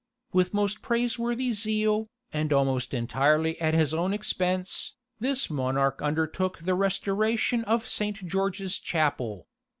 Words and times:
With 0.33 0.51
most 0.51 0.81
praiseworthy 0.81 1.51
zeal, 1.53 2.07
and 2.33 2.51
almost 2.51 2.91
entirely 2.95 3.61
at 3.61 3.75
his 3.75 3.93
own 3.93 4.15
expense, 4.15 4.95
this 5.19 5.47
monarch 5.47 6.01
undertook 6.01 6.57
the 6.57 6.73
restoration 6.73 7.63
of 7.65 7.87
Saint 7.87 8.25
George's 8.27 8.79
Chapel. 8.79 9.45